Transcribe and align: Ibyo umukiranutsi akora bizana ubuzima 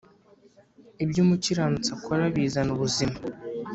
Ibyo 1.03 1.19
umukiranutsi 1.25 1.89
akora 1.97 2.23
bizana 2.33 2.69
ubuzima 2.75 3.15